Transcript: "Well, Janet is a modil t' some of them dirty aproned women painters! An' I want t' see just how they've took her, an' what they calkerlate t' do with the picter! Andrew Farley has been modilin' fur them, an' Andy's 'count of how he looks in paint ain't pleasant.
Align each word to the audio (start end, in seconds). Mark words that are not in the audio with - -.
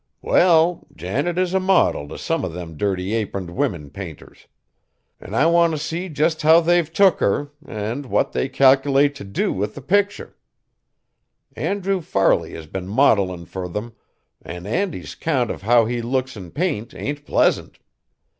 "Well, 0.23 0.87
Janet 0.95 1.37
is 1.37 1.53
a 1.53 1.59
modil 1.59 2.07
t' 2.09 2.17
some 2.17 2.43
of 2.43 2.53
them 2.53 2.75
dirty 2.75 3.13
aproned 3.13 3.51
women 3.51 3.91
painters! 3.91 4.47
An' 5.19 5.35
I 5.35 5.45
want 5.45 5.73
t' 5.73 5.77
see 5.77 6.09
just 6.09 6.41
how 6.41 6.59
they've 6.59 6.91
took 6.91 7.19
her, 7.19 7.51
an' 7.67 8.09
what 8.09 8.31
they 8.31 8.49
calkerlate 8.49 9.13
t' 9.13 9.23
do 9.23 9.53
with 9.53 9.75
the 9.75 9.81
picter! 9.83 10.35
Andrew 11.55 12.01
Farley 12.01 12.53
has 12.53 12.65
been 12.65 12.87
modilin' 12.87 13.45
fur 13.45 13.67
them, 13.67 13.93
an' 14.41 14.65
Andy's 14.65 15.13
'count 15.13 15.51
of 15.51 15.61
how 15.61 15.85
he 15.85 16.01
looks 16.01 16.35
in 16.35 16.49
paint 16.49 16.95
ain't 16.95 17.23
pleasant. 17.23 17.77